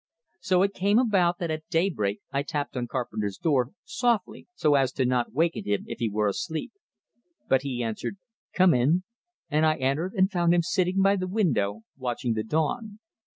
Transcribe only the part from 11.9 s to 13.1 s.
watching the dawn.